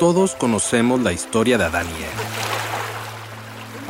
[0.00, 2.22] Todos conocemos la historia de Adán y Eva.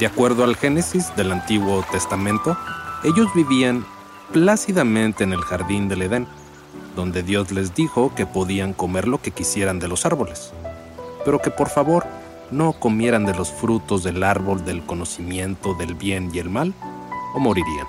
[0.01, 2.59] De acuerdo al Génesis del Antiguo Testamento,
[3.05, 3.87] ellos vivían
[4.33, 6.27] plácidamente en el jardín del Edén,
[6.97, 10.53] donde Dios les dijo que podían comer lo que quisieran de los árboles,
[11.25, 12.05] pero que por favor
[12.51, 16.75] no comieran de los frutos del árbol del conocimiento del bien y el mal,
[17.37, 17.87] o morirían.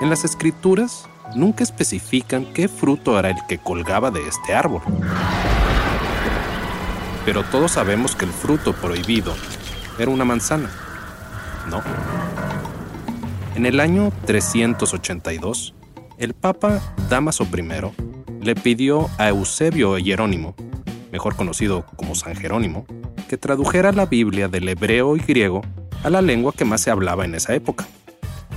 [0.00, 4.82] En las escrituras nunca especifican qué fruto era el que colgaba de este árbol
[7.28, 9.34] pero todos sabemos que el fruto prohibido
[9.98, 10.70] era una manzana.
[11.68, 11.82] ¿No?
[13.54, 15.74] En el año 382,
[16.16, 20.54] el Papa Damaso I le pidió a Eusebio Jerónimo,
[21.12, 22.86] mejor conocido como San Jerónimo,
[23.28, 25.60] que tradujera la Biblia del hebreo y griego
[26.02, 27.86] a la lengua que más se hablaba en esa época,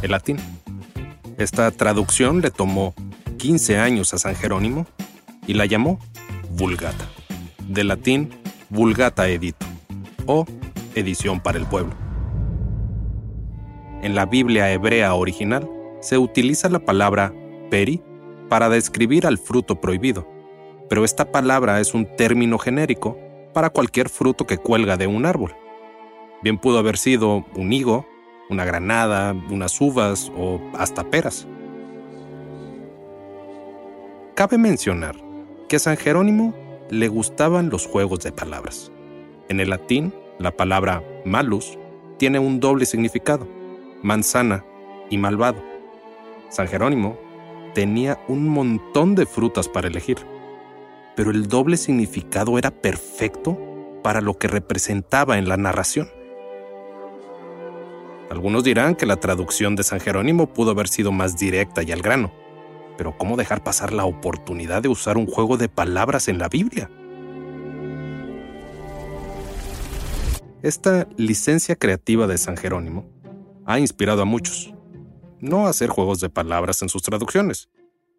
[0.01, 0.37] el latín.
[1.37, 2.95] Esta traducción le tomó
[3.37, 4.87] 15 años a San Jerónimo
[5.45, 5.99] y la llamó
[6.55, 7.09] Vulgata,
[7.67, 8.40] del latín
[8.71, 9.65] Vulgata Edito
[10.27, 10.45] o
[10.95, 11.93] Edición para el Pueblo.
[14.01, 15.69] En la Biblia hebrea original
[15.99, 17.33] se utiliza la palabra
[17.69, 18.01] peri
[18.47, 20.25] para describir al fruto prohibido,
[20.87, 23.19] pero esta palabra es un término genérico
[23.53, 25.53] para cualquier fruto que cuelga de un árbol.
[26.41, 28.07] Bien pudo haber sido un higo,
[28.49, 31.45] una granada, unas uvas o hasta peras.
[34.33, 35.17] Cabe mencionar
[35.67, 36.53] que San Jerónimo
[36.91, 38.91] le gustaban los juegos de palabras.
[39.47, 41.79] En el latín, la palabra malus
[42.17, 43.47] tiene un doble significado,
[44.03, 44.65] manzana
[45.09, 45.63] y malvado.
[46.49, 47.17] San Jerónimo
[47.73, 50.17] tenía un montón de frutas para elegir,
[51.15, 53.57] pero el doble significado era perfecto
[54.03, 56.09] para lo que representaba en la narración.
[58.29, 62.01] Algunos dirán que la traducción de San Jerónimo pudo haber sido más directa y al
[62.01, 62.33] grano,
[63.01, 66.87] pero ¿cómo dejar pasar la oportunidad de usar un juego de palabras en la Biblia?
[70.61, 73.09] Esta licencia creativa de San Jerónimo
[73.65, 74.75] ha inspirado a muchos,
[75.39, 77.71] no a hacer juegos de palabras en sus traducciones,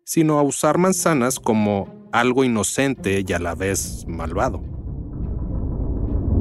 [0.02, 4.64] sino a usar manzanas como algo inocente y a la vez malvado.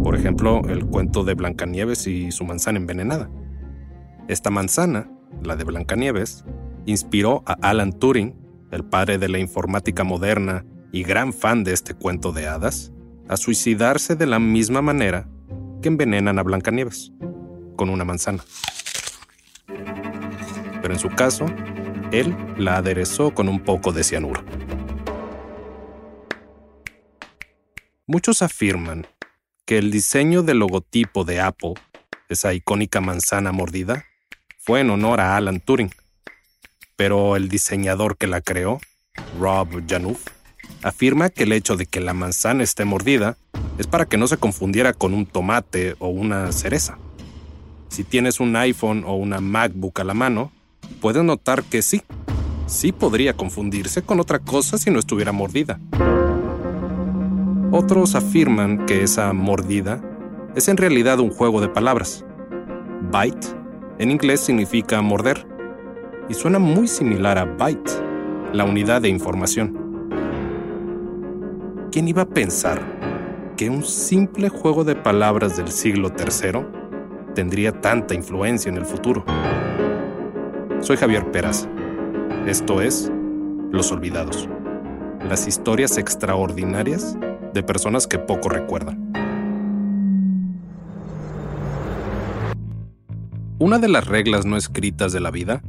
[0.04, 3.30] Por ejemplo, el cuento de Blancanieves y su manzana envenenada.
[4.28, 5.12] Esta manzana,
[5.44, 6.44] la de Blancanieves,
[6.86, 8.36] inspiró a Alan Turing,
[8.72, 12.92] el padre de la informática moderna y gran fan de este cuento de hadas,
[13.28, 15.28] a suicidarse de la misma manera
[15.82, 17.12] que envenenan a Blancanieves,
[17.76, 18.44] con una manzana.
[20.82, 21.46] Pero en su caso,
[22.12, 24.44] él la aderezó con un poco de cianuro.
[28.06, 29.08] Muchos afirman
[29.66, 31.76] que el diseño del logotipo de Apple,
[32.28, 34.04] esa icónica manzana mordida,
[34.58, 35.92] fue en honor a Alan Turing.
[37.02, 38.80] Pero el diseñador que la creó,
[39.40, 40.20] Rob Janouf,
[40.84, 43.38] afirma que el hecho de que la manzana esté mordida
[43.80, 47.00] es para que no se confundiera con un tomate o una cereza.
[47.90, 50.52] Si tienes un iPhone o una MacBook a la mano,
[51.02, 52.04] puedes notar que sí,
[52.68, 55.80] sí podría confundirse con otra cosa si no estuviera mordida.
[57.72, 60.04] Otros afirman que esa mordida
[60.56, 62.24] es en realidad un juego de palabras.
[63.12, 63.48] Byte
[63.98, 65.48] en inglés significa morder
[66.32, 67.92] y suena muy similar a byte,
[68.54, 69.78] la unidad de información.
[71.92, 72.82] ¿Quién iba a pensar
[73.58, 76.62] que un simple juego de palabras del siglo III
[77.36, 79.26] tendría tanta influencia en el futuro?
[80.80, 81.68] Soy Javier Peraza.
[82.48, 83.12] Esto es
[83.70, 84.48] Los Olvidados.
[85.28, 87.18] Las historias extraordinarias
[87.54, 89.12] de personas que poco recuerdan.
[93.60, 95.62] Una de las reglas no escritas de la vida,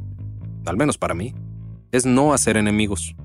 [0.65, 1.33] al menos para mí,
[1.91, 3.15] es no hacer enemigos.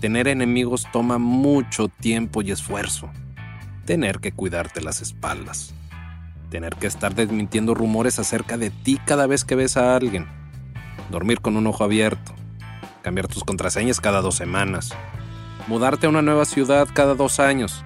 [0.00, 3.10] Tener enemigos toma mucho tiempo y esfuerzo.
[3.86, 5.74] tener que cuidarte las espaldas,
[6.48, 10.28] tener que estar desmintiendo rumores acerca de ti cada vez que ves a alguien,
[11.10, 12.32] dormir con un ojo abierto,
[13.02, 14.90] cambiar tus contraseñas cada dos semanas,
[15.66, 17.84] mudarte a una nueva ciudad cada dos años.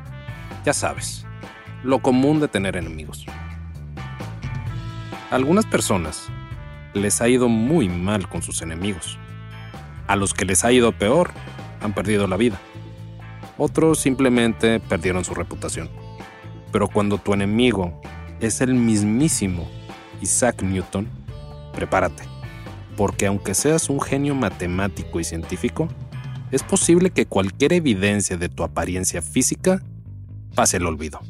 [0.67, 1.25] Ya sabes,
[1.83, 3.25] lo común de tener enemigos.
[5.31, 6.29] Algunas personas
[6.95, 9.19] les ha ido muy mal con sus enemigos.
[10.07, 11.33] A los que les ha ido peor,
[11.81, 12.61] han perdido la vida.
[13.59, 15.89] Otros simplemente perdieron su reputación.
[16.73, 18.01] Pero cuando tu enemigo
[18.41, 19.69] es el mismísimo
[20.21, 21.09] Isaac Newton,
[21.75, 22.25] prepárate,
[22.97, 25.89] porque aunque seas un genio matemático y científico,
[26.51, 29.83] es posible que cualquier evidencia de tu apariencia física
[30.55, 31.21] pase el olvido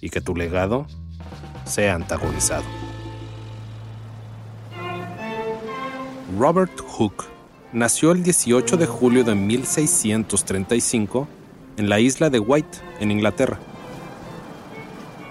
[0.00, 0.86] y que tu legado
[1.64, 2.64] sea antagonizado.
[6.36, 7.24] Robert Hooke
[7.72, 11.26] nació el 18 de julio de 1635
[11.78, 13.58] en la isla de White, en Inglaterra.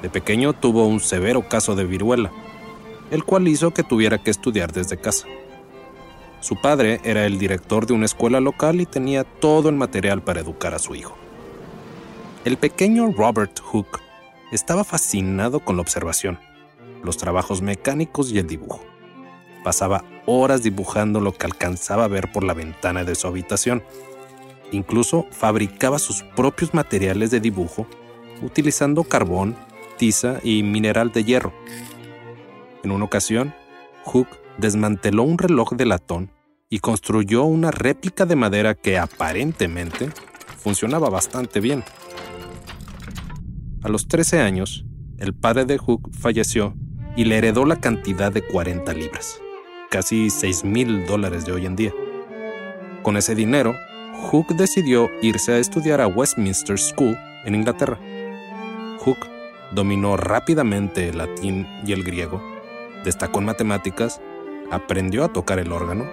[0.02, 2.32] De pequeño tuvo un severo caso de viruela,
[3.12, 5.28] el cual hizo que tuviera que estudiar desde casa.
[6.40, 10.40] Su padre era el director de una escuela local y tenía todo el material para
[10.40, 11.16] educar a su hijo.
[12.44, 14.00] El pequeño Robert Hooke
[14.52, 16.40] estaba fascinado con la observación,
[17.04, 18.84] los trabajos mecánicos y el dibujo.
[19.64, 23.84] Pasaba horas dibujando lo que alcanzaba a ver por la ventana de su habitación.
[24.72, 27.88] Incluso fabricaba sus propios materiales de dibujo
[28.42, 29.56] utilizando carbón,
[29.98, 31.54] tiza y mineral de hierro.
[32.84, 33.56] En una ocasión,
[34.06, 34.28] Hook
[34.58, 36.32] desmanteló un reloj de latón
[36.70, 40.10] y construyó una réplica de madera que aparentemente
[40.58, 41.84] funcionaba bastante bien.
[43.84, 44.86] A los 13 años,
[45.18, 46.76] el padre de Hook falleció
[47.16, 49.40] y le heredó la cantidad de 40 libras,
[49.90, 51.94] casi 6 mil dólares de hoy en día.
[53.04, 53.76] Con ese dinero,
[54.30, 58.00] Hook decidió irse a estudiar a Westminster School en Inglaterra.
[59.00, 59.18] Hook
[59.72, 62.42] dominó rápidamente el latín y el griego,
[63.04, 64.22] destacó en matemáticas,
[64.72, 66.06] aprendió a tocar el órgano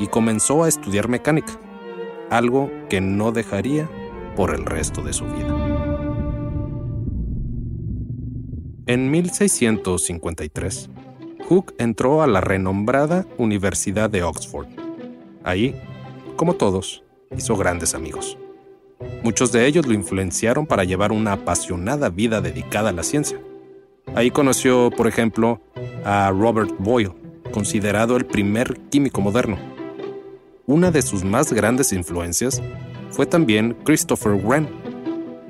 [0.00, 1.52] y comenzó a estudiar mecánica,
[2.30, 3.88] algo que no dejaría
[4.36, 5.56] por el resto de su vida.
[8.86, 10.90] En 1653,
[11.50, 14.68] Hooke entró a la renombrada Universidad de Oxford.
[15.42, 15.74] Ahí,
[16.36, 17.02] como todos,
[17.36, 18.38] hizo grandes amigos.
[19.24, 23.40] Muchos de ellos lo influenciaron para llevar una apasionada vida dedicada a la ciencia.
[24.14, 25.60] Ahí conoció, por ejemplo,
[26.04, 27.14] a Robert Boyle,
[27.50, 29.58] considerado el primer químico moderno.
[30.66, 32.62] Una de sus más grandes influencias
[33.10, 34.68] fue también Christopher Wren,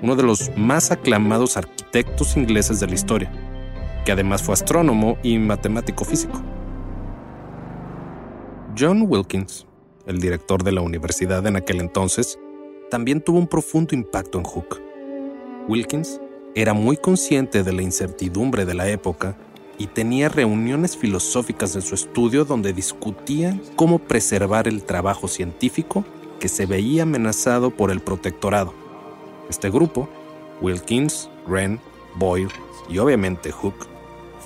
[0.01, 3.31] uno de los más aclamados arquitectos ingleses de la historia,
[4.05, 6.41] que además fue astrónomo y matemático físico.
[8.79, 9.67] John Wilkins,
[10.07, 12.39] el director de la universidad en aquel entonces,
[12.91, 14.81] también tuvo un profundo impacto en Hooke.
[15.69, 16.21] Wilkins
[16.55, 19.37] era muy consciente de la incertidumbre de la época
[19.79, 26.05] y tenía reuniones filosóficas en su estudio donde discutían cómo preservar el trabajo científico
[26.39, 28.75] que se veía amenazado por el protectorado.
[29.49, 30.09] Este grupo,
[30.61, 31.81] Wilkins, Wren,
[32.17, 32.51] Boyle
[32.89, 33.87] y obviamente Hooke,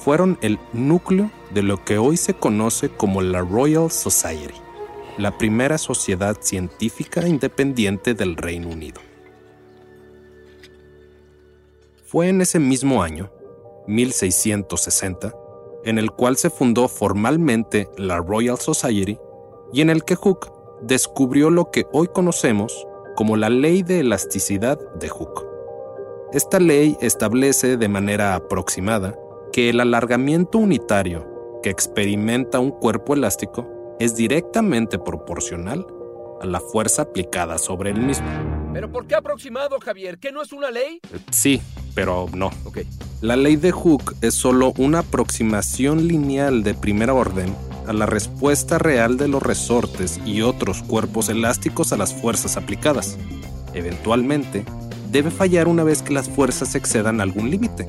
[0.05, 4.61] fueron el núcleo de lo que hoy se conoce como la Royal Society,
[5.17, 9.01] la primera sociedad científica independiente del Reino Unido.
[12.05, 13.33] Fue en ese mismo año
[13.87, 15.35] 1660,
[15.85, 19.19] en el cual se fundó formalmente la Royal Society
[19.73, 20.52] y en el que Hooke
[20.83, 22.87] descubrió lo que hoy conocemos
[23.17, 25.47] como la ley de elasticidad de Hooke.
[26.35, 29.17] Esta ley establece de manera aproximada
[29.54, 35.87] que el alargamiento unitario que experimenta un cuerpo elástico es directamente proporcional
[36.42, 38.26] a la fuerza aplicada sobre el mismo.
[38.73, 40.18] ¿Pero por qué aproximado, Javier?
[40.18, 40.99] ¿Qué no es una ley?
[41.30, 41.62] Sí,
[41.94, 42.50] pero no.
[42.64, 42.78] Ok.
[43.20, 47.54] La ley de Hooke es solo una aproximación lineal de primera orden
[47.87, 53.16] a la respuesta real de los resortes y otros cuerpos elásticos a las fuerzas aplicadas.
[53.73, 54.64] Eventualmente,
[55.12, 57.87] debe fallar una vez que las fuerzas excedan algún límite,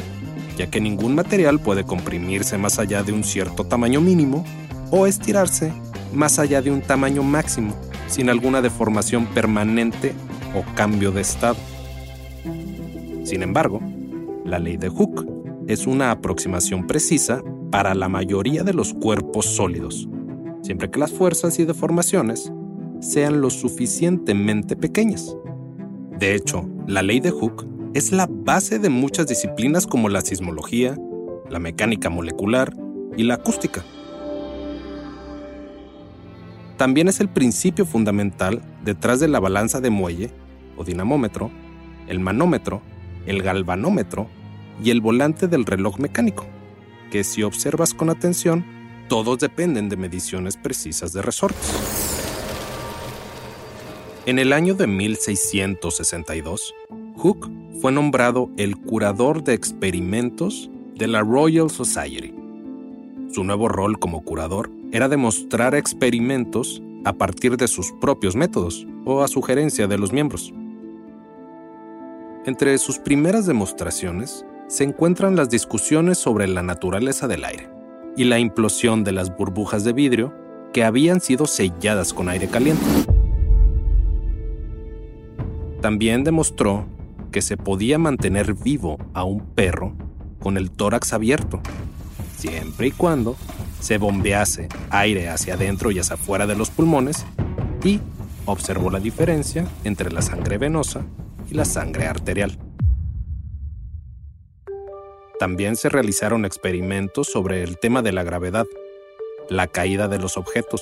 [0.57, 4.45] ya que ningún material puede comprimirse más allá de un cierto tamaño mínimo
[4.91, 5.73] o estirarse
[6.13, 7.75] más allá de un tamaño máximo,
[8.07, 10.13] sin alguna deformación permanente
[10.55, 11.57] o cambio de estado.
[13.23, 13.81] Sin embargo,
[14.45, 15.25] la ley de Hooke
[15.67, 20.07] es una aproximación precisa para la mayoría de los cuerpos sólidos,
[20.61, 22.51] siempre que las fuerzas y deformaciones
[23.01, 25.35] sean lo suficientemente pequeñas.
[26.19, 30.97] De hecho, la ley de Hooke es la base de muchas disciplinas como la sismología,
[31.49, 32.75] la mecánica molecular
[33.15, 33.85] y la acústica.
[36.75, 40.29] También es el principio fundamental detrás de la balanza de muelle
[40.75, 41.49] o dinamómetro,
[42.07, 42.81] el manómetro
[43.25, 44.27] el galvanómetro
[44.83, 46.45] y el volante del reloj mecánico,
[47.11, 48.65] que si observas con atención,
[49.07, 51.71] todos dependen de mediciones precisas de resortes.
[54.25, 56.73] En el año de 1662,
[57.15, 62.33] Hooke fue nombrado el curador de experimentos de la Royal Society.
[63.31, 69.21] Su nuevo rol como curador era demostrar experimentos a partir de sus propios métodos o
[69.21, 70.51] a sugerencia de los miembros.
[72.47, 77.69] Entre sus primeras demostraciones se encuentran las discusiones sobre la naturaleza del aire
[78.17, 80.33] y la implosión de las burbujas de vidrio
[80.73, 82.83] que habían sido selladas con aire caliente.
[85.81, 86.87] También demostró
[87.35, 89.93] que se podía mantener vivo a un perro
[90.39, 91.59] con el tórax abierto,
[92.37, 93.35] siempre y cuando
[93.81, 97.25] se bombease aire hacia adentro y hacia afuera de los pulmones
[97.83, 97.99] y
[98.45, 101.01] observó la diferencia entre la sangre venosa
[101.51, 102.57] y la sangre arterial.
[105.37, 108.65] También se realizaron experimentos sobre el tema de la gravedad,
[109.49, 110.81] la caída de los objetos,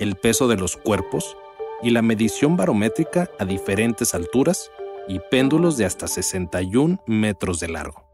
[0.00, 1.36] el peso de los cuerpos
[1.82, 4.70] y la medición barométrica a diferentes alturas
[5.08, 8.04] y péndulos de hasta 61 metros de largo.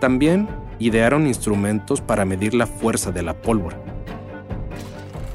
[0.00, 3.80] También idearon instrumentos para medir la fuerza de la pólvora.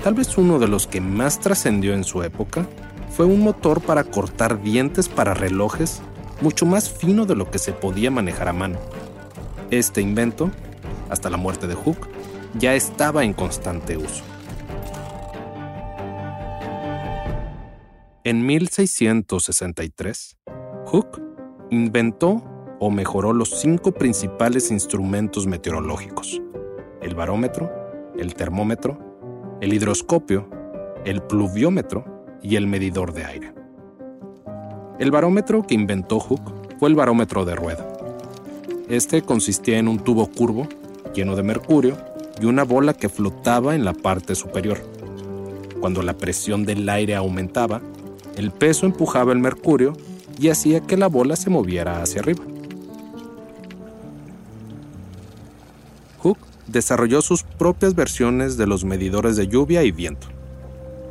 [0.03, 2.65] Tal vez uno de los que más trascendió en su época
[3.09, 6.01] fue un motor para cortar dientes para relojes
[6.41, 8.79] mucho más fino de lo que se podía manejar a mano.
[9.71, 10.51] Este invento,
[11.09, 12.07] hasta la muerte de Hooke,
[12.57, 14.23] ya estaba en constante uso.
[18.25, 20.37] En 1663,
[20.85, 21.21] Hooke
[21.71, 22.41] inventó
[22.79, 26.41] o mejoró los cinco principales instrumentos meteorológicos,
[27.01, 27.69] el barómetro,
[28.17, 28.97] el termómetro,
[29.59, 30.49] el hidroscopio,
[31.03, 32.05] el pluviómetro
[32.41, 33.53] y el medidor de aire.
[34.99, 37.85] El barómetro que inventó Hooke fue el barómetro de rueda.
[38.87, 40.69] Este consistía en un tubo curvo,
[41.13, 41.97] lleno de mercurio,
[42.41, 44.77] y una bola que flotaba en la parte superior.
[45.81, 47.81] Cuando la presión del aire aumentaba,
[48.35, 49.93] el peso empujaba el mercurio
[50.39, 52.43] y hacía que la bola se moviera hacia arriba.
[56.19, 60.27] Hooke desarrolló sus propias versiones de los medidores de lluvia y viento.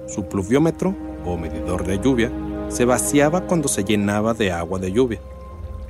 [0.09, 2.33] Su pluviómetro, o medidor de lluvia,
[2.69, 5.21] se vaciaba cuando se llenaba de agua de lluvia.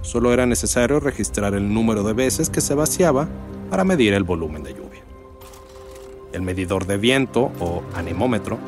[0.03, 3.29] Solo era necesario registrar el número de veces que se vaciaba
[3.71, 5.03] para medir el volumen de lluvia.
[6.33, 8.59] El medidor de viento, o anemómetro,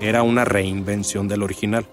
[0.00, 1.86] era una reinvención del original.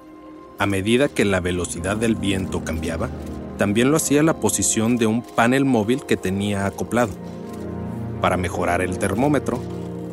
[0.62, 3.10] A medida que la velocidad del viento cambiaba,
[3.58, 7.13] también lo hacía la posición de un panel móvil que tenía acoplado.
[8.22, 9.60] Para mejorar el termómetro,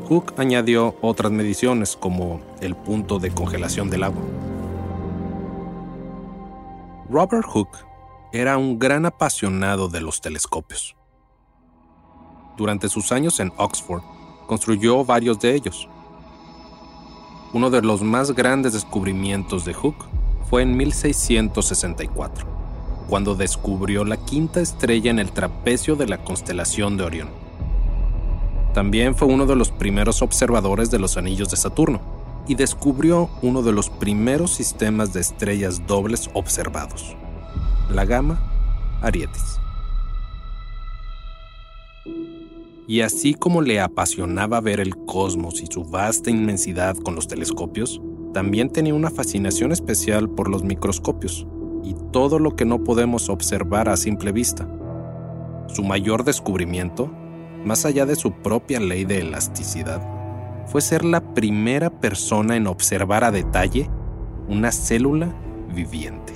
[0.08, 4.22] Hooke añadió otras mediciones como el punto de congelación del agua.
[7.10, 7.84] Robert Hooke
[8.32, 10.96] era un gran apasionado de los telescopios.
[12.56, 14.00] Durante sus años en Oxford,
[14.46, 15.90] construyó varios de ellos.
[17.52, 20.17] Uno de los más grandes descubrimientos de Hooke
[20.48, 22.46] fue en 1664,
[23.08, 27.28] cuando descubrió la quinta estrella en el trapecio de la constelación de Orión.
[28.72, 32.00] También fue uno de los primeros observadores de los anillos de Saturno
[32.46, 37.14] y descubrió uno de los primeros sistemas de estrellas dobles observados,
[37.90, 38.40] la gama
[39.02, 39.60] Arietis.
[42.86, 48.00] Y así como le apasionaba ver el cosmos y su vasta inmensidad con los telescopios,
[48.32, 51.46] también tenía una fascinación especial por los microscopios
[51.82, 54.68] y todo lo que no podemos observar a simple vista.
[55.68, 57.10] Su mayor descubrimiento
[57.64, 60.00] más allá de su propia ley de elasticidad,
[60.66, 63.90] fue ser la primera persona en observar a detalle
[64.48, 65.34] una célula
[65.74, 66.34] viviente.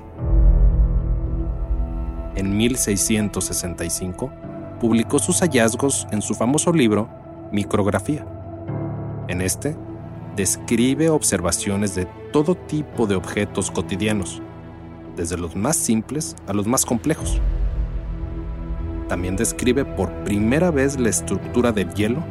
[2.34, 4.30] En 1665,
[4.80, 7.08] publicó sus hallazgos en su famoso libro
[7.52, 8.26] Micrografía.
[9.28, 9.76] En este,
[10.36, 14.42] describe observaciones de todo tipo de objetos cotidianos,
[15.16, 17.40] desde los más simples a los más complejos
[19.12, 22.24] también describe por primera vez la estructura del hielo,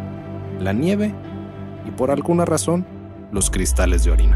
[0.60, 1.14] la nieve
[1.86, 2.88] y por alguna razón
[3.32, 4.36] los cristales de orina.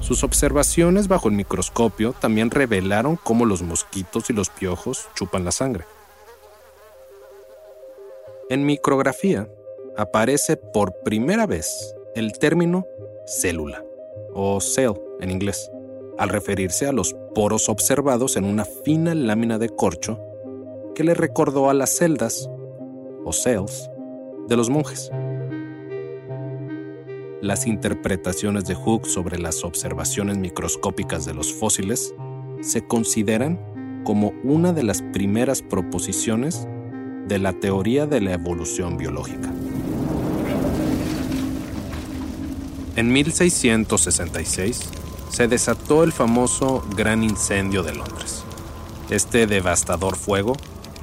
[0.00, 5.52] Sus observaciones bajo el microscopio también revelaron cómo los mosquitos y los piojos chupan la
[5.52, 5.86] sangre.
[8.50, 9.48] En micrografía
[9.96, 12.86] aparece por primera vez el término
[13.26, 13.84] célula
[14.32, 15.70] o cell en inglés
[16.18, 20.20] al referirse a los poros observados en una fina lámina de corcho
[20.94, 22.48] que le recordó a las celdas,
[23.24, 23.90] o cells,
[24.48, 25.10] de los monjes.
[27.40, 32.14] Las interpretaciones de Hooke sobre las observaciones microscópicas de los fósiles
[32.60, 36.68] se consideran como una de las primeras proposiciones
[37.26, 39.50] de la teoría de la evolución biológica.
[42.96, 44.80] En 1666
[45.28, 48.44] se desató el famoso Gran Incendio de Londres.
[49.10, 50.56] Este devastador fuego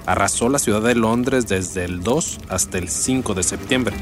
[0.06, 3.96] arrasó la ciudad de Londres desde el 2 hasta el 5 de septiembre,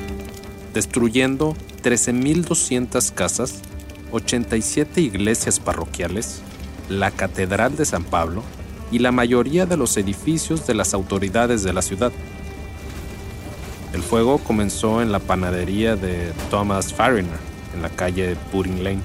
[0.72, 3.62] destruyendo 13.200 casas,
[4.12, 6.42] 87 iglesias parroquiales,
[6.90, 8.44] la Catedral de San Pablo
[8.92, 12.12] y la mayoría de los edificios de las autoridades de la ciudad.
[13.94, 19.02] El fuego comenzó en la panadería de Thomas Fariner, en la calle Pudding Lane.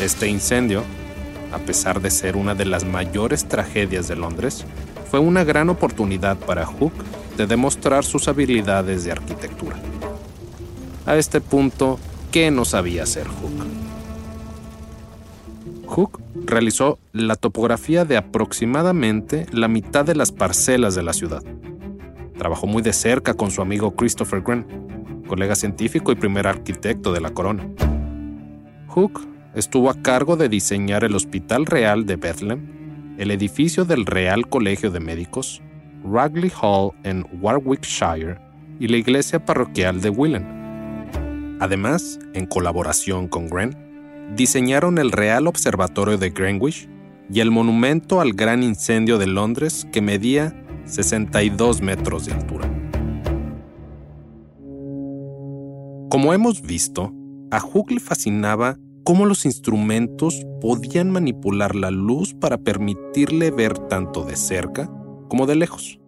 [0.00, 0.82] Este incendio,
[1.52, 4.64] a pesar de ser una de las mayores tragedias de Londres,
[5.10, 6.92] fue una gran oportunidad para Hook
[7.36, 9.76] de demostrar sus habilidades de arquitectura.
[11.06, 11.98] A este punto,
[12.30, 13.66] ¿qué no sabía hacer Hook?
[15.86, 21.42] Hook realizó la topografía de aproximadamente la mitad de las parcelas de la ciudad.
[22.38, 24.64] Trabajó muy de cerca con su amigo Christopher Wren,
[25.30, 27.64] colega científico y primer arquitecto de la corona.
[28.88, 29.20] Hook
[29.54, 34.90] estuvo a cargo de diseñar el Hospital Real de Bethlehem, el edificio del Real Colegio
[34.90, 35.62] de Médicos,
[36.02, 38.40] Ragley Hall en Warwickshire
[38.80, 41.58] y la iglesia parroquial de Willen.
[41.60, 46.88] Además, en colaboración con Wren, diseñaron el Real Observatorio de Greenwich
[47.32, 52.79] y el monumento al gran incendio de Londres que medía 62 metros de altura.
[56.10, 57.14] Como hemos visto,
[57.52, 64.24] a Hooke le fascinaba cómo los instrumentos podían manipular la luz para permitirle ver tanto
[64.24, 64.90] de cerca
[65.28, 66.00] como de lejos.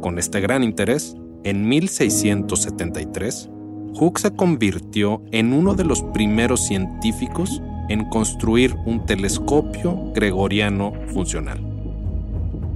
[0.00, 3.48] Con este gran interés, en 1673,
[3.94, 11.64] Hooke se convirtió en uno de los primeros científicos en construir un telescopio gregoriano funcional.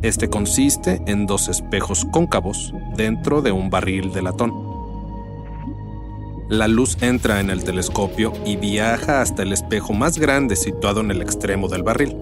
[0.03, 4.66] Este consiste en dos espejos cóncavos dentro de un barril de latón.
[6.49, 11.11] La luz entra en el telescopio y viaja hasta el espejo más grande situado en
[11.11, 12.17] el extremo del barril.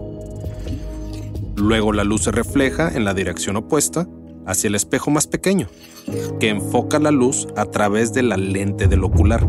[1.57, 4.09] Luego la luz se refleja en la dirección opuesta
[4.47, 5.69] hacia el espejo más pequeño,
[6.41, 9.47] que enfoca la luz a través de la lente del ocular.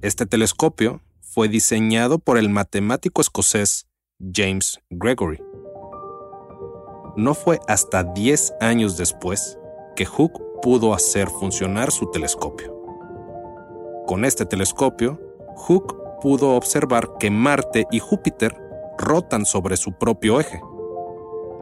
[0.00, 3.88] Este telescopio fue diseñado por el matemático escocés
[4.32, 5.40] James Gregory.
[7.16, 9.58] No fue hasta 10 años después
[9.96, 12.74] que Hooke pudo hacer funcionar su telescopio.
[14.06, 15.20] Con este telescopio,
[15.56, 18.56] Hooke pudo observar que Marte y Júpiter
[18.96, 20.60] rotan sobre su propio eje.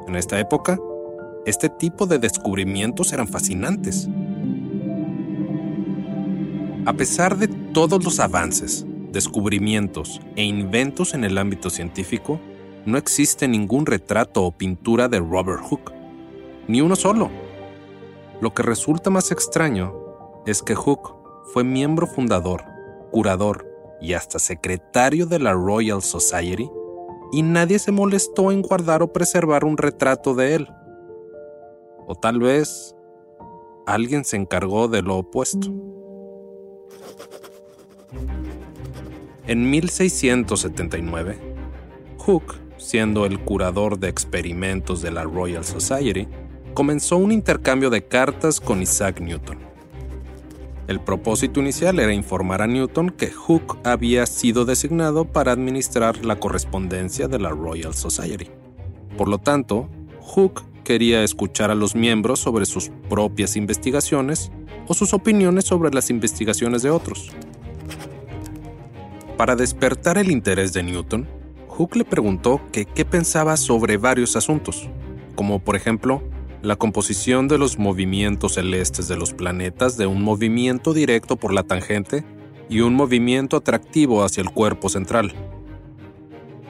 [0.07, 0.79] En esta época,
[1.45, 4.09] este tipo de descubrimientos eran fascinantes.
[6.87, 12.41] A pesar de todos los avances, descubrimientos e inventos en el ámbito científico,
[12.85, 15.93] no existe ningún retrato o pintura de Robert Hooke,
[16.69, 17.46] ni uno solo.
[18.41, 19.95] Lo que resulta más extraño
[20.45, 21.15] es que Hooke
[21.53, 22.65] fue miembro fundador,
[23.11, 23.67] curador
[24.01, 26.71] y hasta secretario de la Royal Society
[27.33, 30.69] y nadie se molestó en guardar o preservar un retrato de él.
[32.07, 32.95] O tal vez
[33.87, 35.69] alguien se encargó de lo opuesto.
[39.47, 41.39] En 1679,
[42.19, 46.29] Hooke, siendo el curador de experimentos de la Royal Society,
[46.77, 49.57] comenzó un intercambio de cartas con Isaac Newton.
[50.89, 56.39] El propósito inicial era informar a Newton que Hooke había sido designado para administrar la
[56.39, 58.51] correspondencia de la Royal Society.
[59.17, 59.89] Por lo tanto,
[60.21, 64.53] Hooke quería escuchar a los miembros sobre sus propias investigaciones
[64.87, 67.31] o sus opiniones sobre las investigaciones de otros.
[69.39, 71.27] Para despertar el interés de Newton,
[71.69, 74.91] Hooke le preguntó que qué pensaba sobre varios asuntos,
[75.37, 76.23] como por ejemplo
[76.63, 81.63] la composición de los movimientos celestes de los planetas de un movimiento directo por la
[81.63, 82.25] tangente
[82.69, 85.33] y un movimiento atractivo hacia el cuerpo central.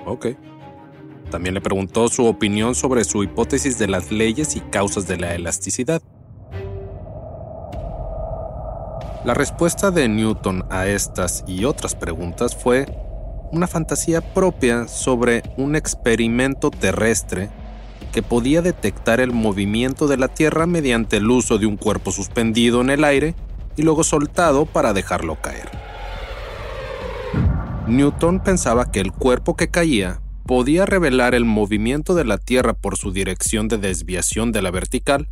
[0.04, 0.28] Ok.
[1.30, 5.34] También le preguntó su opinión sobre su hipótesis de las leyes y causas de la
[5.34, 6.02] elasticidad.
[9.24, 12.86] La respuesta de Newton a estas y otras preguntas fue
[13.50, 17.50] una fantasía propia sobre un experimento terrestre
[18.12, 22.80] que podía detectar el movimiento de la Tierra mediante el uso de un cuerpo suspendido
[22.80, 23.34] en el aire
[23.76, 25.70] y luego soltado para dejarlo caer.
[27.86, 32.96] Newton pensaba que el cuerpo que caía podía revelar el movimiento de la Tierra por
[32.96, 35.28] su dirección de desviación de la vertical,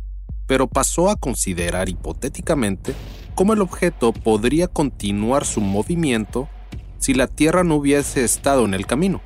[0.47, 2.93] pero pasó a considerar hipotéticamente
[3.33, 6.47] cómo el objeto podría continuar su movimiento
[6.97, 9.21] si la Tierra no hubiese estado en el camino.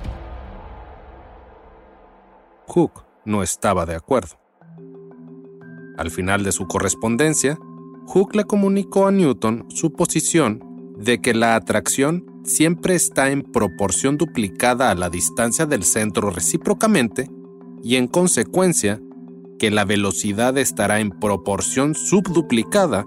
[2.66, 4.38] Hooke no estaba de acuerdo.
[5.96, 7.58] Al final de su correspondencia,
[8.06, 14.16] Hooke le comunicó a Newton su posición de que la atracción siempre está en proporción
[14.16, 17.30] duplicada a la distancia del centro recíprocamente
[17.82, 19.00] y en consecuencia
[19.58, 23.04] que la velocidad estará en proporción subduplicada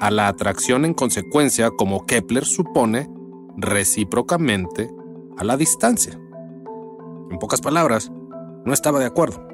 [0.00, 3.08] a la atracción en consecuencia como Kepler supone
[3.56, 4.88] recíprocamente
[5.36, 6.18] a la distancia.
[7.30, 8.12] En pocas palabras,
[8.64, 9.47] no estaba de acuerdo.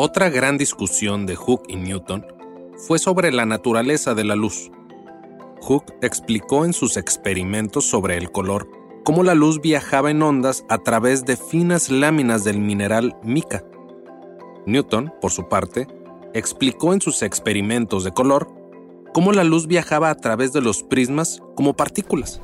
[0.00, 2.24] Otra gran discusión de Hooke y Newton
[2.86, 4.70] fue sobre la naturaleza de la luz.
[5.60, 8.70] Hooke explicó en sus experimentos sobre el color
[9.02, 13.64] cómo la luz viajaba en ondas a través de finas láminas del mineral mica.
[14.66, 15.88] Newton, por su parte,
[16.32, 18.46] explicó en sus experimentos de color
[19.12, 22.40] cómo la luz viajaba a través de los prismas como partículas.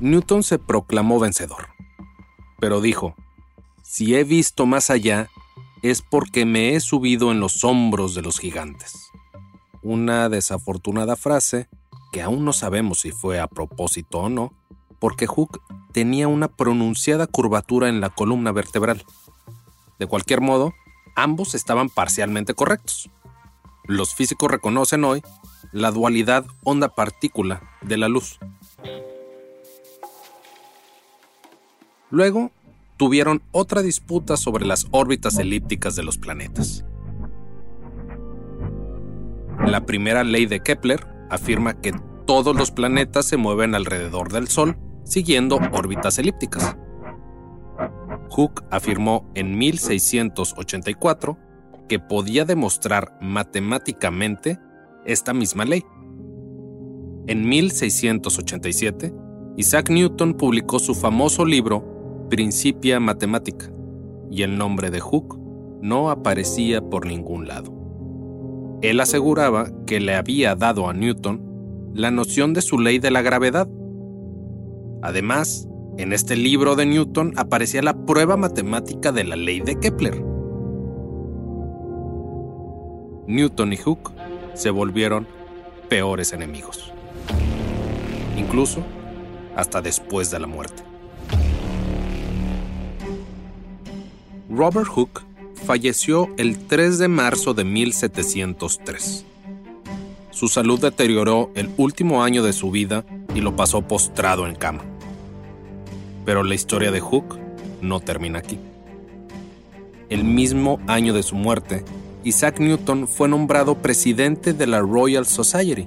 [0.00, 1.68] Newton se proclamó vencedor,
[2.58, 3.14] pero dijo,
[3.90, 5.28] si he visto más allá,
[5.82, 9.10] es porque me he subido en los hombros de los gigantes.
[9.82, 11.68] Una desafortunada frase
[12.12, 14.54] que aún no sabemos si fue a propósito o no,
[15.00, 19.04] porque Hooke tenía una pronunciada curvatura en la columna vertebral.
[19.98, 20.72] De cualquier modo,
[21.16, 23.10] ambos estaban parcialmente correctos.
[23.86, 25.20] Los físicos reconocen hoy
[25.72, 28.38] la dualidad onda-partícula de la luz.
[32.10, 32.50] Luego,
[33.00, 36.84] tuvieron otra disputa sobre las órbitas elípticas de los planetas.
[39.66, 41.94] La primera ley de Kepler afirma que
[42.26, 46.76] todos los planetas se mueven alrededor del Sol siguiendo órbitas elípticas.
[48.28, 51.38] Hooke afirmó en 1684
[51.88, 54.58] que podía demostrar matemáticamente
[55.06, 55.86] esta misma ley.
[57.28, 59.14] En 1687,
[59.56, 61.99] Isaac Newton publicó su famoso libro
[62.30, 63.72] Principia Mathematica,
[64.30, 65.36] y el nombre de Hooke
[65.82, 67.72] no aparecía por ningún lado.
[68.82, 73.22] Él aseguraba que le había dado a Newton la noción de su ley de la
[73.22, 73.68] gravedad.
[75.02, 80.24] Además, en este libro de Newton aparecía la prueba matemática de la ley de Kepler.
[83.26, 84.12] Newton y Hooke
[84.54, 85.26] se volvieron
[85.88, 86.92] peores enemigos.
[88.38, 88.84] Incluso
[89.56, 90.89] hasta después de la muerte.
[94.50, 95.22] Robert Hooke
[95.64, 99.24] falleció el 3 de marzo de 1703.
[100.32, 104.82] Su salud deterioró el último año de su vida y lo pasó postrado en cama.
[106.24, 107.38] Pero la historia de Hooke
[107.80, 108.58] no termina aquí.
[110.08, 111.84] El mismo año de su muerte,
[112.24, 115.86] Isaac Newton fue nombrado presidente de la Royal Society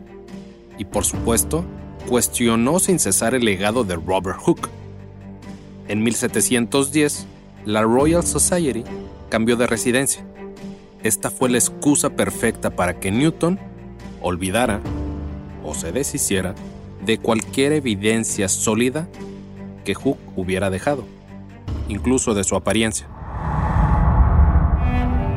[0.78, 1.66] y por supuesto
[2.08, 4.70] cuestionó sin cesar el legado de Robert Hooke.
[5.90, 7.28] En 1710,
[7.66, 8.84] la Royal Society
[9.30, 10.26] cambió de residencia.
[11.02, 13.60] Esta fue la excusa perfecta para que Newton
[14.22, 14.82] olvidara
[15.64, 16.56] o se deshiciera
[17.06, 19.08] de cualquier evidencia sólida
[19.84, 21.06] que Hooke hubiera dejado,
[21.90, 23.08] incluso de su apariencia.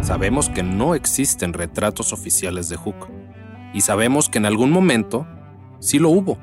[0.03, 3.09] Sabemos que no existen retratos oficiales de Hooke
[3.75, 5.27] y sabemos que en algún momento
[5.81, 6.39] sí lo hubo.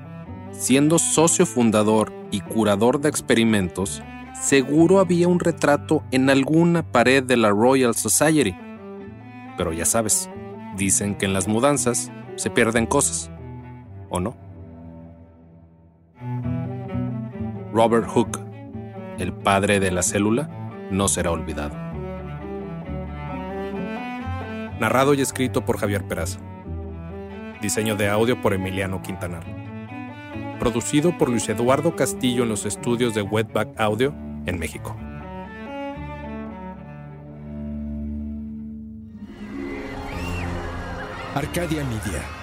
[0.52, 7.38] Siendo socio fundador y curador de experimentos, seguro había un retrato en alguna pared de
[7.38, 8.56] la Royal Society.
[9.58, 10.30] Pero ya sabes,
[10.76, 13.32] dicen que en las mudanzas se pierden cosas,
[14.10, 14.36] ¿o no?
[17.74, 18.40] Robert Hooke,
[19.18, 20.50] el padre de la célula,
[20.92, 21.76] no será olvidado.
[24.80, 26.40] Narrado y escrito por Javier Peraza.
[27.62, 29.63] Diseño de audio por Emiliano Quintanar.
[30.64, 34.96] Producido por Luis Eduardo Castillo en los estudios de Wetback Audio en México.
[41.36, 42.43] Arcadia Media.